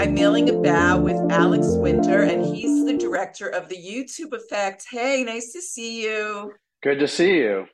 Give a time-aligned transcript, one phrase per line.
[0.00, 4.84] I'm milling about with Alex Winter, and he's the director of the YouTube Effect.
[4.90, 6.52] Hey, nice to see you.
[6.82, 7.66] Good to see you.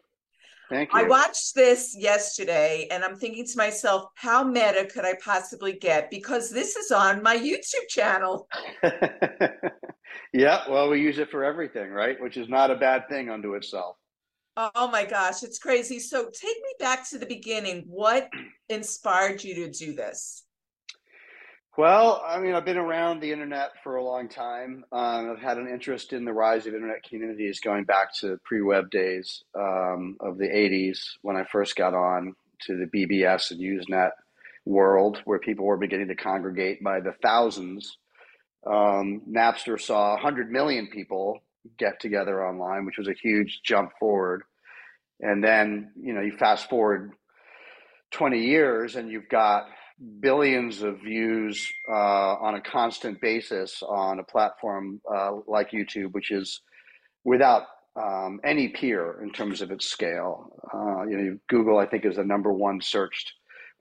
[0.71, 1.01] Thank you.
[1.01, 6.11] I watched this yesterday and I'm thinking to myself, how meta could I possibly get?
[6.11, 8.47] Because this is on my YouTube channel.
[10.33, 12.21] yeah, well, we use it for everything, right?
[12.21, 13.97] Which is not a bad thing unto itself.
[14.75, 15.99] Oh my gosh, it's crazy.
[15.99, 17.85] So take me back to the beginning.
[17.87, 18.29] What
[18.69, 20.45] inspired you to do this?
[21.79, 24.85] Well, I mean, I've been around the internet for a long time.
[24.93, 28.91] Um, I've had an interest in the rise of internet communities going back to pre-web
[28.91, 32.35] days um, of the '80s when I first got on
[32.67, 34.11] to the BBS and Usenet
[34.67, 37.97] world, where people were beginning to congregate by the thousands.
[38.67, 41.41] Um, Napster saw 100 million people
[41.79, 44.43] get together online, which was a huge jump forward.
[45.21, 47.13] And then, you know, you fast forward
[48.13, 49.67] 20 years and you've got
[50.21, 56.31] billions of views uh, on a constant basis on a platform uh, like YouTube, which
[56.31, 56.63] is
[57.25, 57.65] without
[57.97, 60.51] um, any peer in terms of its scale.
[60.73, 63.33] Uh, you know, Google, I think, is the number one searched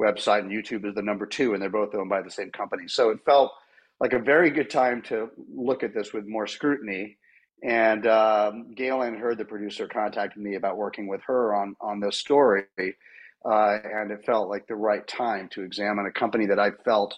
[0.02, 2.84] website, and YouTube is the number two, and they're both owned by the same company.
[2.88, 3.52] So it felt
[4.00, 7.18] like a very good time to look at this with more scrutiny.
[7.64, 12.00] And um, Gale Anne Hurd the producer, contacted me about working with her on on
[12.00, 12.66] this story
[13.46, 17.18] uh, and it felt like the right time to examine a company that I felt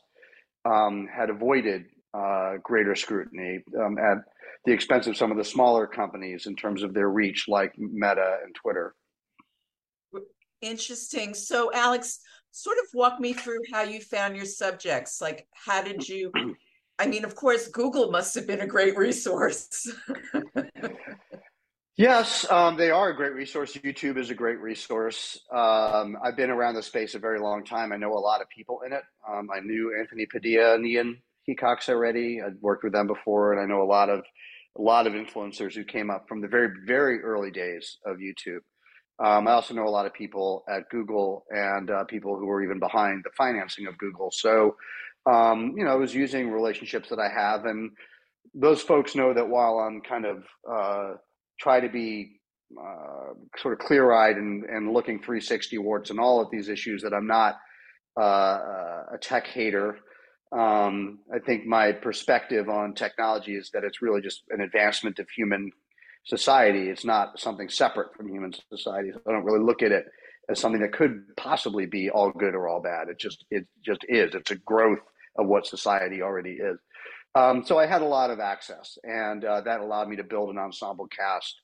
[0.66, 4.18] um, had avoided uh, greater scrutiny um, at
[4.66, 8.38] the expense of some of the smaller companies in terms of their reach, like Meta
[8.46, 8.94] and Twitter.
[10.62, 11.34] Interesting.
[11.34, 12.20] So, Alex,
[12.52, 15.20] sort of walk me through how you found your subjects.
[15.20, 16.32] Like, how did you?
[17.02, 19.92] I mean, of course, Google must have been a great resource.
[21.98, 23.74] Yes, um, they are a great resource.
[23.74, 25.38] YouTube is a great resource.
[25.52, 27.92] Um, I've been around the space a very long time.
[27.92, 29.04] I know a lot of people in it.
[29.30, 32.42] Um, I knew Anthony Padilla and Ian Hecox already.
[32.42, 34.24] I'd worked with them before, and I know a lot of
[34.80, 38.62] a lot of influencers who came up from the very very early days of YouTube.
[39.24, 42.64] Um, I also know a lot of people at Google and uh, people who were
[42.64, 44.32] even behind the financing of Google.
[44.32, 44.76] So,
[45.30, 47.92] um, you know, I was using relationships that I have, and
[48.54, 51.14] those folks know that while I'm kind of uh,
[51.60, 52.40] try to be
[52.80, 57.04] uh, sort of clear eyed and, and looking 360 warts and all of these issues
[57.04, 57.56] that I'm not
[58.20, 59.98] uh, a tech hater.
[60.52, 65.30] Um, I think my perspective on technology is that it's really just an advancement of
[65.30, 65.72] human
[66.26, 66.90] society.
[66.90, 69.12] It's not something separate from human society.
[69.14, 70.06] So I don't really look at it
[70.52, 73.08] as something that could possibly be all good or all bad.
[73.10, 74.36] It just it just is.
[74.36, 75.00] It's a growth
[75.38, 76.78] of what society already is.
[77.34, 80.50] Um, so I had a lot of access, and uh, that allowed me to build
[80.50, 81.56] an ensemble cast,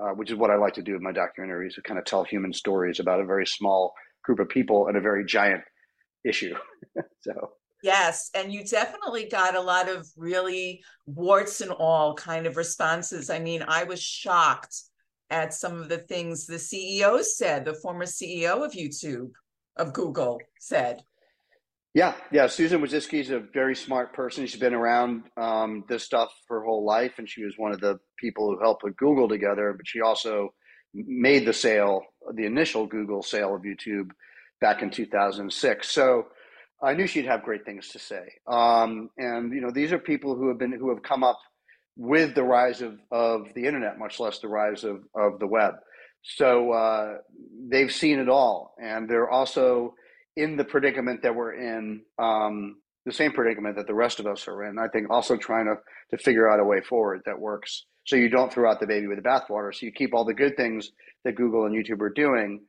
[0.00, 2.22] uh, which is what I like to do with my documentaries to kind of tell
[2.22, 5.62] human stories about a very small group of people and a very giant
[6.24, 6.54] issue.
[7.22, 7.52] so.
[7.82, 13.30] Yes, and you definitely got a lot of really warts and all kind of responses.
[13.30, 14.82] I mean, I was shocked
[15.30, 19.30] at some of the things the CEO said, the former CEO of YouTube,
[19.76, 21.02] of Google said.
[21.94, 22.46] Yeah, yeah.
[22.46, 24.46] Susan Wojcicki is a very smart person.
[24.46, 27.98] She's been around um, this stuff her whole life, and she was one of the
[28.18, 29.72] people who helped put Google together.
[29.74, 30.52] But she also
[30.92, 32.02] made the sale,
[32.34, 34.10] the initial Google sale of YouTube,
[34.60, 35.90] back in 2006.
[35.90, 36.26] So
[36.82, 38.24] I knew she'd have great things to say.
[38.46, 41.38] Um, and you know, these are people who have been who have come up
[41.96, 45.74] with the rise of, of the internet, much less the rise of, of the web.
[46.22, 47.14] So uh,
[47.70, 49.94] they've seen it all, and they're also
[50.36, 52.76] in the predicament that we're in, um,
[53.06, 54.78] the same predicament that the rest of us are in.
[54.78, 55.76] I think also trying to
[56.10, 59.06] to figure out a way forward that works, so you don't throw out the baby
[59.06, 59.74] with the bathwater.
[59.74, 60.90] So you keep all the good things
[61.24, 62.60] that Google and YouTube are doing,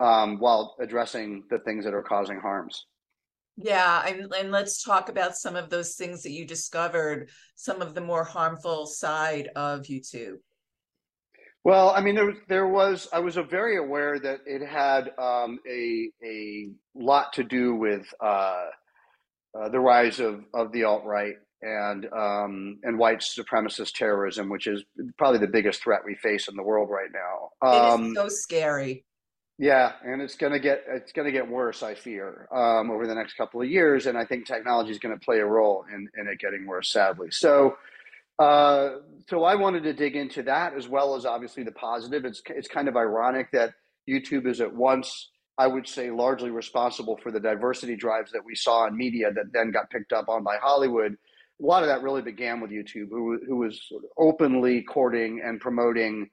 [0.00, 2.86] um, while addressing the things that are causing harms.
[3.56, 7.94] Yeah, and, and let's talk about some of those things that you discovered, some of
[7.94, 10.36] the more harmful side of YouTube.
[11.64, 15.58] Well, I mean, there was, there was, I was very aware that it had um,
[15.68, 18.66] a, a lot to do with uh,
[19.58, 24.66] uh, the rise of, of the alt right and um, and white supremacist terrorism, which
[24.66, 24.84] is
[25.16, 27.50] probably the biggest threat we face in the world right now.
[27.66, 29.05] Um, it is um, so scary.
[29.58, 31.82] Yeah, and it's gonna get it's gonna get worse.
[31.82, 35.18] I fear um, over the next couple of years, and I think technology is going
[35.18, 36.92] to play a role in in it getting worse.
[36.92, 37.76] Sadly, so
[38.38, 38.96] uh,
[39.30, 42.26] so I wanted to dig into that as well as obviously the positive.
[42.26, 43.72] It's it's kind of ironic that
[44.08, 48.54] YouTube is at once, I would say, largely responsible for the diversity drives that we
[48.54, 51.16] saw in media that then got picked up on by Hollywood.
[51.62, 53.80] A lot of that really began with YouTube, who who was
[54.18, 56.28] openly courting and promoting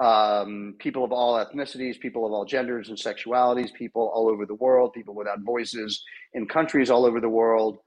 [0.00, 4.54] um, people of all ethnicities, people of all genders and sexualities, people all over the
[4.54, 6.02] world, people without voices
[6.34, 7.78] in countries all over the world,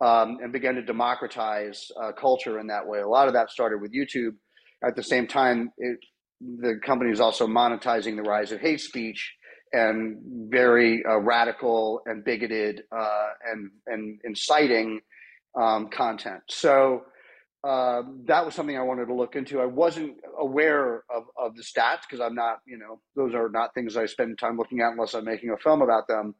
[0.00, 3.00] um, and began to democratize uh, culture in that way.
[3.00, 4.32] A lot of that started with YouTube.
[4.86, 5.98] At the same time, it,
[6.40, 9.32] the company is also monetizing the rise of hate speech
[9.72, 10.18] and
[10.50, 15.00] very uh, radical and bigoted uh, and and inciting
[15.58, 16.42] um, content.
[16.48, 17.04] So
[17.64, 19.60] uh, that was something I wanted to look into.
[19.60, 23.72] I wasn't aware of, of the stats because I'm not, you know, those are not
[23.72, 26.34] things I spend time looking at unless I'm making a film about them.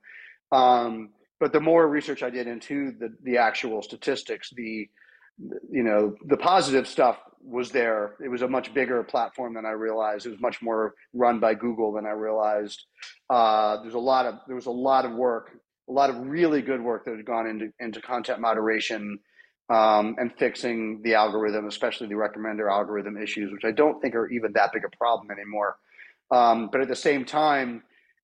[0.53, 1.11] Um,
[1.41, 4.89] but the more research I did into the the actual statistics, the
[5.71, 8.15] you know the positive stuff was there.
[8.23, 10.27] It was a much bigger platform than I realized.
[10.27, 12.85] It was much more run by Google than I realized.
[13.31, 15.53] Uh, there's a lot of there was a lot of work,
[15.89, 19.19] a lot of really good work that had gone into into content moderation
[19.71, 24.29] um, and fixing the algorithm, especially the recommender algorithm issues, which I don't think are
[24.29, 25.77] even that big a problem anymore.
[26.31, 27.83] Um, but at the same time,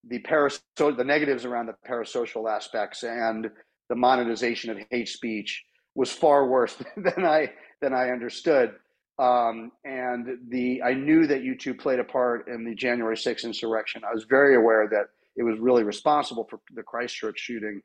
[0.09, 3.51] the paras- the negatives around the parasocial aspects and
[3.89, 5.65] the monetization of hate speech
[5.95, 8.75] was far worse than I than I understood.
[9.19, 14.03] Um, and the I knew that YouTube played a part in the January 6th insurrection.
[14.09, 17.83] I was very aware that it was really responsible for the Christchurch shooting,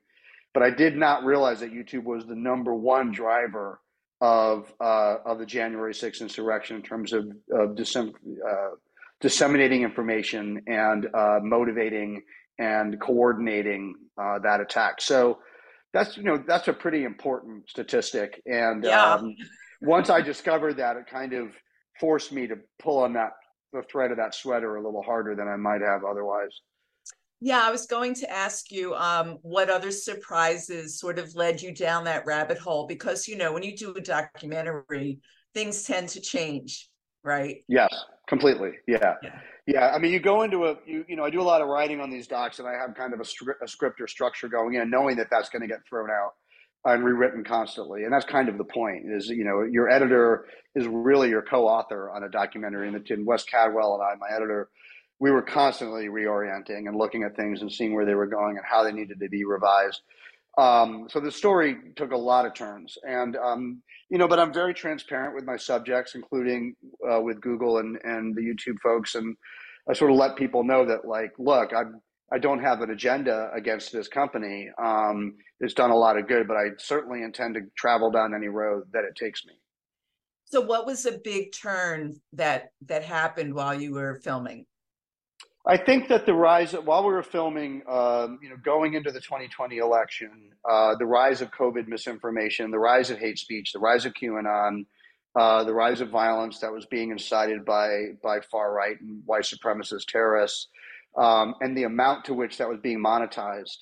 [0.56, 3.78] but I did not realize that YouTube was the number one driver
[4.22, 8.70] of uh, of the January 6th insurrection in terms of, of dissem- uh,
[9.20, 12.22] disseminating information and uh, motivating
[12.58, 15.02] and coordinating uh, that attack.
[15.02, 15.40] So
[15.92, 19.14] that's you know that's a pretty important statistic and yeah.
[19.14, 19.34] um,
[19.82, 21.48] once i discovered that it kind of
[22.00, 23.32] forced me to pull on that
[23.72, 26.60] the thread of that sweater a little harder than i might have otherwise
[27.40, 31.74] yeah i was going to ask you um, what other surprises sort of led you
[31.74, 35.18] down that rabbit hole because you know when you do a documentary
[35.54, 36.88] things tend to change
[37.22, 37.92] right yes
[38.28, 39.14] completely yeah.
[39.22, 39.40] yeah.
[39.66, 41.66] Yeah, I mean, you go into a you you know I do a lot of
[41.66, 44.48] writing on these docs, and I have kind of a, stri- a script or structure
[44.48, 46.34] going in, knowing that that's going to get thrown out
[46.84, 49.10] and rewritten constantly, and that's kind of the point.
[49.10, 50.46] Is you know your editor
[50.76, 54.68] is really your co-author on a documentary, and in Wes Cadwell and I, my editor,
[55.18, 58.66] we were constantly reorienting and looking at things and seeing where they were going and
[58.66, 60.02] how they needed to be revised.
[60.58, 64.54] Um, so the story took a lot of turns, and um, you know, but I'm
[64.54, 66.74] very transparent with my subjects, including
[67.10, 69.36] uh, with Google and and the YouTube folks, and
[69.88, 71.82] I sort of let people know that, like, look, I
[72.32, 74.70] I don't have an agenda against this company.
[74.82, 78.48] Um, it's done a lot of good, but I certainly intend to travel down any
[78.48, 79.52] road that it takes me.
[80.46, 84.64] So, what was a big turn that that happened while you were filming?
[85.68, 89.20] I think that the rise while we were filming, um, you know, going into the
[89.20, 90.30] 2020 election,
[90.64, 94.86] uh, the rise of COVID misinformation, the rise of hate speech, the rise of QAnon,
[95.34, 99.42] uh, the rise of violence that was being incited by by far right and white
[99.42, 100.68] supremacist terrorists,
[101.18, 103.78] um, and the amount to which that was being monetized,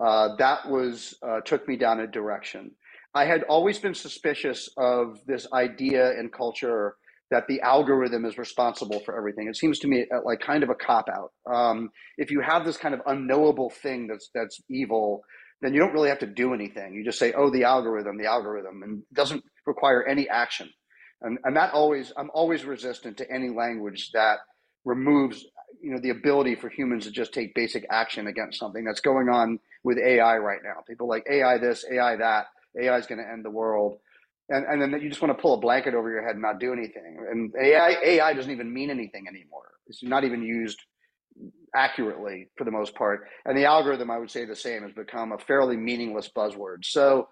[0.00, 2.70] uh, that was uh, took me down a direction.
[3.14, 6.96] I had always been suspicious of this idea and culture
[7.30, 9.48] that the algorithm is responsible for everything.
[9.48, 11.32] It seems to me uh, like kind of a cop out.
[11.52, 15.22] Um, if you have this kind of unknowable thing that's that's evil,
[15.62, 16.94] then you don't really have to do anything.
[16.94, 20.70] You just say, "Oh, the algorithm, the algorithm," and doesn't require any action.
[21.22, 24.38] And and that always I'm always resistant to any language that
[24.84, 25.44] removes
[25.82, 29.28] you know the ability for humans to just take basic action against something that's going
[29.28, 30.82] on with AI right now.
[30.88, 32.46] People like AI this, AI that.
[32.80, 33.98] AI is going to end the world
[34.48, 36.58] and, and then you just want to pull a blanket over your head and not
[36.58, 37.18] do anything.
[37.30, 39.64] And AI, AI doesn't even mean anything anymore.
[39.86, 40.80] It's not even used
[41.74, 43.26] accurately for the most part.
[43.44, 46.84] And the algorithm, I would say the same, has become a fairly meaningless buzzword.
[46.84, 47.28] So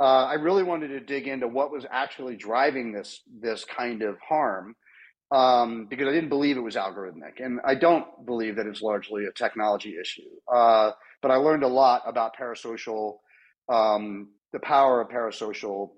[0.00, 4.16] uh, I really wanted to dig into what was actually driving this this kind of
[4.26, 4.74] harm.
[5.30, 9.24] Um, because I didn't believe it was algorithmic, and I don't believe that it's largely
[9.24, 10.28] a technology issue.
[10.52, 10.90] Uh,
[11.22, 13.16] but I learned a lot about parasocial,
[13.72, 15.92] um, the power of parasocial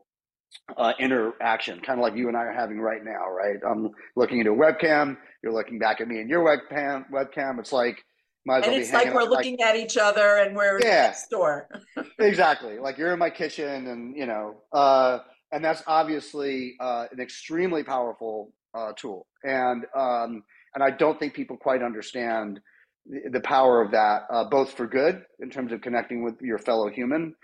[0.77, 3.57] uh, interaction, kind of like you and I are having right now, right?
[3.69, 5.17] I'm looking into a webcam.
[5.43, 7.05] You're looking back at me in your webcam.
[7.11, 7.59] Webcam.
[7.59, 8.05] It's like
[8.47, 11.07] might as and well it's like we're looking like, at each other and we're yeah,
[11.07, 11.69] next door.
[12.19, 12.79] exactly.
[12.79, 15.19] Like you're in my kitchen, and you know, uh,
[15.53, 20.45] and that's obviously uh, an extremely powerful uh, tool, and um,
[20.75, 22.61] and I don't think people quite understand
[23.07, 26.59] the, the power of that, uh, both for good in terms of connecting with your
[26.59, 27.35] fellow human,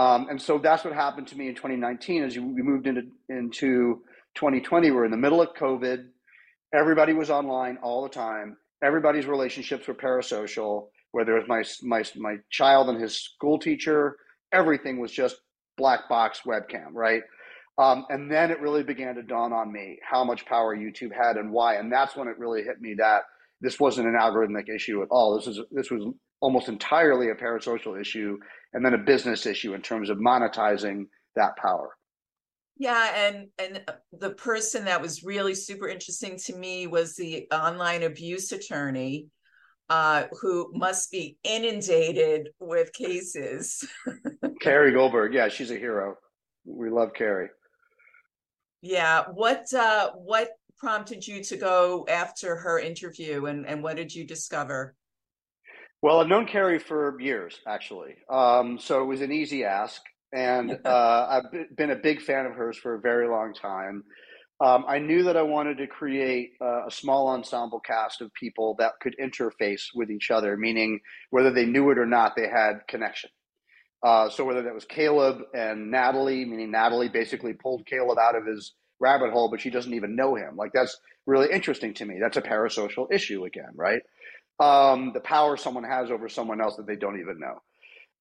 [0.00, 4.02] um, and so that's what happened to me in 2019 as we moved into, into
[4.34, 4.90] 2020.
[4.90, 6.06] We're in the middle of COVID.
[6.72, 8.56] Everybody was online all the time.
[8.82, 14.16] Everybody's relationships were parasocial, whether it was my, my, my child and his school teacher,
[14.52, 15.36] everything was just
[15.76, 17.22] black box webcam, right?
[17.76, 21.36] Um, and then it really began to dawn on me how much power YouTube had
[21.36, 21.74] and why.
[21.74, 23.24] And that's when it really hit me that
[23.60, 25.36] this wasn't an algorithmic issue at all.
[25.36, 26.06] This was this was
[26.40, 28.38] almost entirely a parasocial issue
[28.72, 31.06] and then a business issue in terms of monetizing
[31.36, 31.90] that power.
[32.76, 33.82] Yeah, and and
[34.12, 39.26] the person that was really super interesting to me was the online abuse attorney,
[39.90, 43.86] uh, who must be inundated with cases.
[44.62, 46.16] Carrie Goldberg, yeah, she's a hero.
[46.64, 47.50] We love Carrie.
[48.80, 54.14] Yeah, what uh, what prompted you to go after her interview, and and what did
[54.14, 54.94] you discover?
[56.02, 58.14] Well, I've known Carrie for years, actually.
[58.30, 60.00] Um, so it was an easy ask.
[60.32, 64.04] And uh, I've been a big fan of hers for a very long time.
[64.62, 68.76] Um, I knew that I wanted to create uh, a small ensemble cast of people
[68.78, 72.80] that could interface with each other, meaning whether they knew it or not, they had
[72.86, 73.30] connection.
[74.02, 78.46] Uh, so whether that was Caleb and Natalie, meaning Natalie basically pulled Caleb out of
[78.46, 80.56] his rabbit hole, but she doesn't even know him.
[80.56, 82.18] Like that's really interesting to me.
[82.20, 84.02] That's a parasocial issue again, right?
[84.60, 87.62] Um, the power someone has over someone else that they don't even know.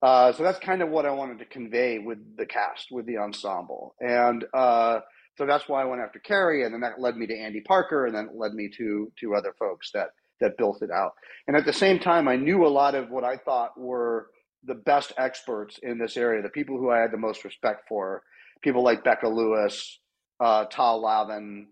[0.02, 3.18] Uh, so that's kind of what I wanted to convey with the cast, with the
[3.18, 3.96] ensemble.
[4.00, 5.02] And uh,
[5.38, 8.06] so that's why I went after Carrie, and then that led me to Andy Parker,
[8.06, 11.12] and then led me to to other folks that that built it out.
[11.48, 14.28] And at the same time, I knew a lot of what I thought were
[14.64, 18.24] the best experts in this area, the people who I had the most respect for,
[18.62, 20.00] people like Becca Lewis,
[20.40, 21.68] uh, Tal Lavin,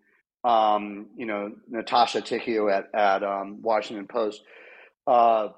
[0.48, 4.42] um, you know, Natasha Tiku at, at um, Washington Post,
[5.06, 5.50] uh,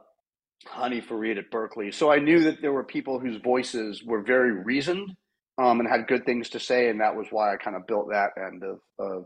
[0.67, 1.91] Hany Farid at Berkeley.
[1.91, 5.15] So I knew that there were people whose voices were very reasoned
[5.59, 6.89] um, and had good things to say.
[6.89, 9.25] And that was why I kind of built that end of, of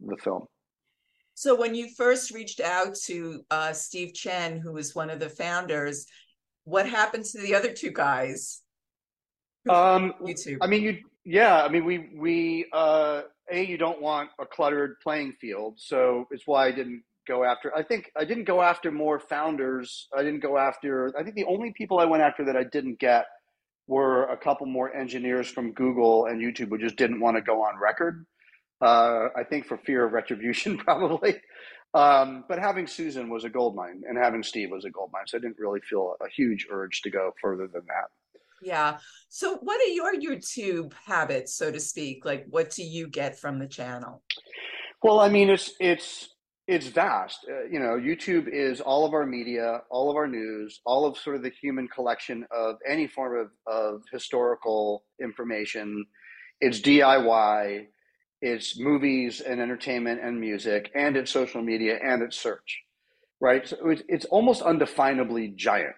[0.00, 0.46] the film.
[1.34, 5.28] So when you first reached out to uh, Steve Chen, who was one of the
[5.28, 6.06] founders,
[6.64, 8.62] what happened to the other two guys?
[9.68, 10.58] Um, YouTube.
[10.62, 14.96] I mean, you, yeah, I mean, we, we, uh, a you don't want a cluttered
[15.02, 18.90] playing field so it's why i didn't go after i think i didn't go after
[18.90, 22.56] more founders i didn't go after i think the only people i went after that
[22.56, 23.26] i didn't get
[23.88, 27.62] were a couple more engineers from google and youtube who just didn't want to go
[27.62, 28.26] on record
[28.82, 31.36] uh, i think for fear of retribution probably.
[31.94, 35.22] Um, but having susan was a gold mine and having steve was a gold mine
[35.26, 38.10] so i didn't really feel a huge urge to go further than that
[38.66, 38.98] yeah.
[39.28, 42.24] So, what are your YouTube habits, so to speak?
[42.24, 44.22] Like, what do you get from the channel?
[45.02, 46.34] Well, I mean, it's it's
[46.66, 47.46] it's vast.
[47.48, 51.16] Uh, you know, YouTube is all of our media, all of our news, all of
[51.16, 56.04] sort of the human collection of any form of of historical information.
[56.60, 57.86] It's DIY.
[58.42, 62.82] It's movies and entertainment and music, and it's social media and it's search,
[63.40, 63.66] right?
[63.66, 65.96] So it's, it's almost undefinably giant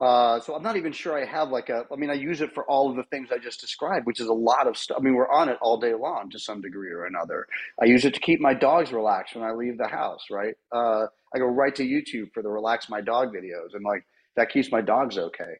[0.00, 1.84] uh, so I'm not even sure I have like a.
[1.92, 4.28] I mean, I use it for all of the things I just described, which is
[4.28, 4.96] a lot of stuff.
[4.98, 7.46] I mean, we're on it all day long to some degree or another.
[7.80, 10.24] I use it to keep my dogs relaxed when I leave the house.
[10.30, 10.54] Right.
[10.72, 14.50] Uh, I go right to YouTube for the relax my dog videos, and like that
[14.50, 15.58] keeps my dogs okay.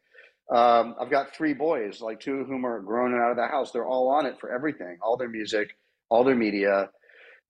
[0.51, 3.47] Um, I've got three boys, like two of whom are grown and out of the
[3.47, 3.71] house.
[3.71, 5.75] They're all on it for everything, all their music,
[6.09, 6.89] all their media.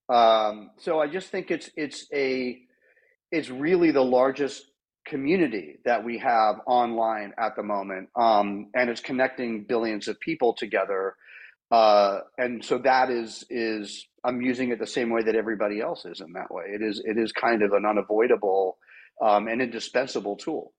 [0.10, 2.62] Um, so I just think it's it's a
[3.32, 4.71] it's really the largest
[5.06, 10.54] community that we have online at the moment, um, and it's connecting billions of people
[10.54, 11.16] together.
[11.72, 16.06] Uh, and so that is is I'm using it the same way that everybody else
[16.06, 16.66] is in that way.
[16.68, 18.78] It is it is kind of an unavoidable
[19.22, 20.74] um, and indispensable tool.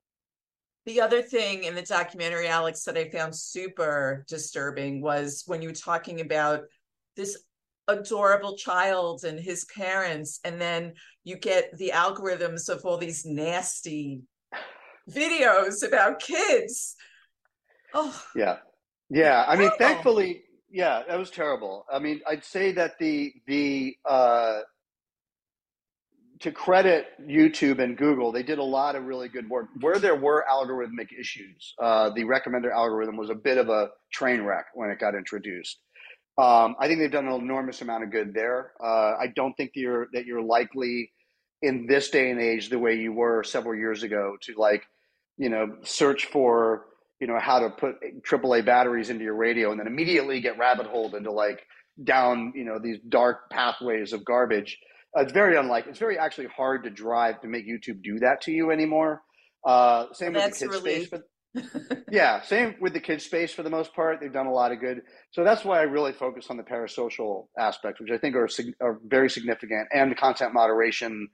[0.84, 5.68] The other thing in the documentary, Alex, that I found super disturbing was when you
[5.68, 6.62] were talking about
[7.16, 7.38] this
[7.88, 10.92] adorable child and his parents and then
[11.24, 14.22] you get the algorithms of all these nasty
[15.10, 16.94] videos about kids
[17.94, 18.58] oh yeah
[19.10, 23.96] yeah i mean thankfully yeah that was terrible i mean i'd say that the the
[24.08, 24.60] uh
[26.42, 29.68] to credit YouTube and Google, they did a lot of really good work.
[29.80, 34.42] Where there were algorithmic issues, uh, the recommender algorithm was a bit of a train
[34.42, 35.78] wreck when it got introduced.
[36.38, 38.72] Um, I think they've done an enormous amount of good there.
[38.82, 41.12] Uh, I don't think that you're that you're likely
[41.60, 44.82] in this day and age the way you were several years ago to like,
[45.36, 46.86] you know, search for
[47.20, 50.86] you know how to put AAA batteries into your radio and then immediately get rabbit
[50.86, 51.62] holed into like
[52.02, 54.78] down you know these dark pathways of garbage.
[55.16, 55.86] Uh, it's very unlike.
[55.86, 59.22] It's very actually hard to drive to make YouTube do that to you anymore.
[59.64, 61.22] Uh, same well, with the kids space, but
[62.10, 64.20] yeah, same with the kids space for the most part.
[64.20, 65.02] They've done a lot of good.
[65.30, 68.48] So that's why I really focus on the parasocial aspects, which I think are,
[68.80, 71.28] are very significant, and the content moderation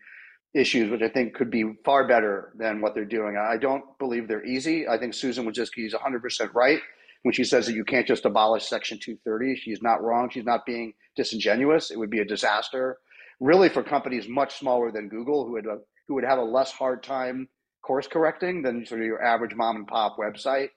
[0.54, 3.36] issues, which I think could be far better than what they're doing.
[3.36, 4.88] I don't believe they're easy.
[4.88, 6.80] I think Susan Wojcicki is 100% right.
[7.22, 9.56] when she says that you can't just abolish Section 230.
[9.56, 10.30] She's not wrong.
[10.30, 11.90] She's not being disingenuous.
[11.90, 12.98] It would be a disaster,
[13.40, 15.66] really, for companies much smaller than Google, who would
[16.06, 17.48] who would have a less hard time
[17.88, 20.68] course correcting than sort of your average mom and pop website.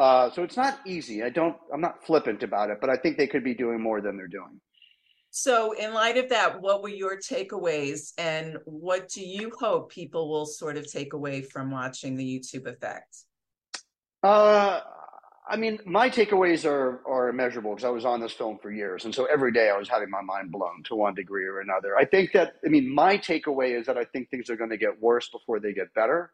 [0.00, 1.22] Uh, so it's not easy.
[1.22, 1.56] I don't.
[1.72, 4.26] I'm not flippant about it, but I think they could be doing more than they're
[4.26, 4.60] doing.
[5.30, 10.28] So, in light of that, what were your takeaways, and what do you hope people
[10.28, 13.14] will sort of take away from watching the YouTube effect?
[14.22, 14.80] Uh,
[15.50, 19.04] I mean, my takeaways are are immeasurable because I was on this film for years,
[19.04, 21.96] and so every day I was having my mind blown to one degree or another.
[21.96, 24.76] I think that I mean, my takeaway is that I think things are going to
[24.76, 26.32] get worse before they get better.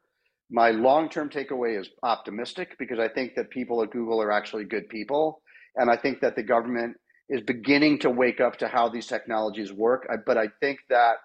[0.50, 4.64] My long term takeaway is optimistic because I think that people at Google are actually
[4.64, 5.42] good people,
[5.74, 6.96] and I think that the government
[7.28, 10.06] is beginning to wake up to how these technologies work.
[10.10, 11.16] I, but I think that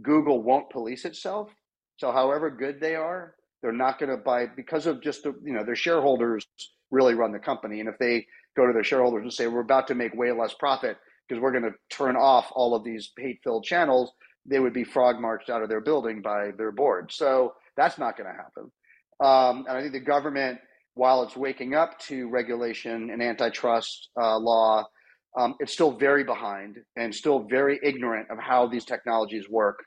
[0.00, 1.50] Google won't police itself.
[1.98, 5.52] So, however good they are, they're not going to buy because of just the, you
[5.52, 6.46] know their shareholders
[6.90, 9.86] really run the company, and if they go to their shareholders and say we're about
[9.88, 10.96] to make way less profit
[11.28, 14.10] because we're going to turn off all of these hate-filled channels,
[14.46, 17.12] they would be frog marched out of their building by their board.
[17.12, 18.64] So that's not going to happen.
[19.22, 20.58] Um, and I think the government,
[20.94, 24.84] while it's waking up to regulation and antitrust uh, law
[25.38, 29.78] um, it's still very behind and still very ignorant of how these technologies work.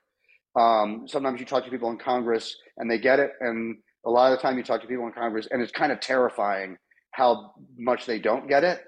[0.58, 4.32] Um, sometimes you talk to people in Congress and they get it, and a lot
[4.32, 6.76] of the time you talk to people in Congress and it's kind of terrifying
[7.12, 8.82] how much they don't get it.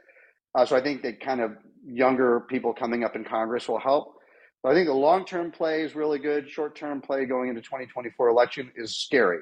[0.55, 1.53] Uh, so I think that kind of
[1.85, 4.15] younger people coming up in Congress will help.
[4.67, 6.51] I think the long term play is really good.
[6.51, 9.39] Short term play going into 2024 election is scary,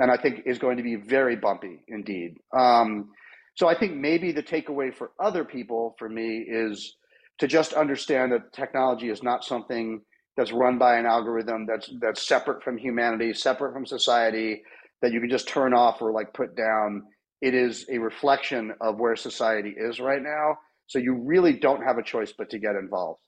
[0.00, 2.38] and I think is going to be very bumpy indeed.
[2.56, 3.10] Um,
[3.54, 6.96] so I think maybe the takeaway for other people, for me, is
[7.38, 10.00] to just understand that technology is not something
[10.36, 14.62] that's run by an algorithm that's that's separate from humanity, separate from society,
[15.02, 17.04] that you can just turn off or like put down.
[17.40, 20.56] It is a reflection of where society is right now.
[20.86, 23.20] So you really don't have a choice but to get involved.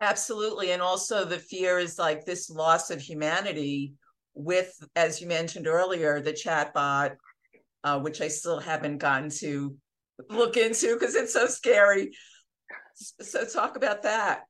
[0.00, 0.72] Absolutely.
[0.72, 3.94] And also the fear is like this loss of humanity
[4.34, 7.16] with, as you mentioned earlier, the chatbot
[7.86, 9.76] uh, which I still haven't gotten to
[10.28, 12.10] look into because it's so scary.
[12.96, 14.42] So talk about that.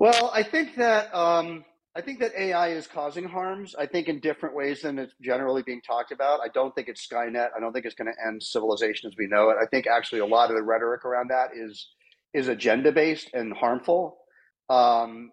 [0.00, 3.76] Well, I think that um, I think that AI is causing harms.
[3.78, 6.40] I think in different ways than it's generally being talked about.
[6.40, 7.50] I don't think it's Skynet.
[7.56, 9.58] I don't think it's going to end civilization as we know it.
[9.62, 11.90] I think actually a lot of the rhetoric around that is
[12.34, 14.18] is agenda based and harmful.
[14.68, 15.30] Um,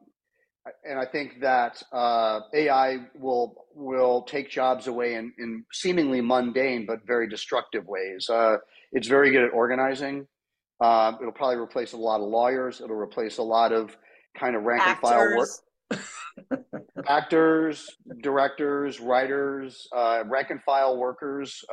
[0.84, 6.86] and I think that uh, AI will will take jobs away in, in seemingly mundane
[6.86, 8.30] but very destructive ways.
[8.30, 8.58] Uh,
[8.92, 10.28] it's very good at organizing.
[10.80, 12.82] Uh, it'll probably replace a lot of lawyers.
[12.82, 13.96] It'll replace a lot of
[14.38, 15.50] kind of rank Actors.
[15.90, 16.66] and file work.
[17.08, 17.88] Actors,
[18.22, 21.64] directors, writers, uh, rank and file workers.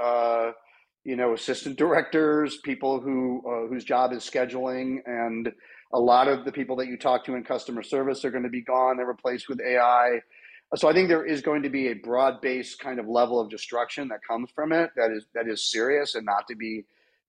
[1.04, 5.52] You know, assistant directors, people who uh, whose job is scheduling and
[5.92, 8.48] a lot of the people that you talk to in customer service are going to
[8.48, 10.20] be gone and replaced with AI.
[10.74, 14.08] So I think there is going to be a broad-based kind of level of destruction
[14.08, 16.84] that comes from it that is that is serious and not to be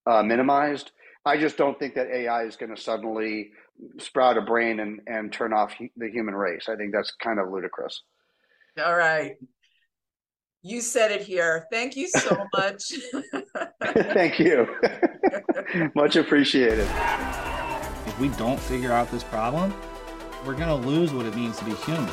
[0.07, 0.91] uh, minimized.
[1.25, 3.51] I just don't think that AI is going to suddenly
[3.99, 6.69] sprout a brain and, and turn off the human race.
[6.69, 8.01] I think that's kind of ludicrous.
[8.83, 9.37] All right.
[10.67, 11.67] You said it here.
[11.71, 12.91] Thank you so much.
[13.93, 14.67] Thank you.
[15.95, 16.87] much appreciated
[18.07, 19.71] if we don't figure out this problem,
[20.43, 22.09] we're going to lose what it means to be human.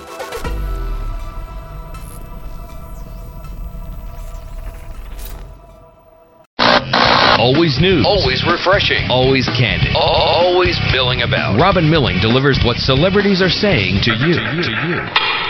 [7.39, 8.05] Always news.
[8.05, 9.11] Always refreshing.
[9.11, 9.97] Always candid.
[9.97, 11.59] Always milling about.
[11.59, 14.35] Robin Milling delivers what celebrities are saying to you.
[14.35, 15.42] To you.